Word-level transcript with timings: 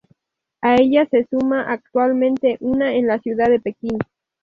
A 0.63 0.77
ellas 0.77 1.09
se 1.11 1.27
suma 1.29 1.71
actualmente 1.71 2.57
una 2.59 2.91
en 2.95 3.05
la 3.05 3.19
ciudad 3.19 3.51
de 3.51 3.59
Pekín. 3.59 3.99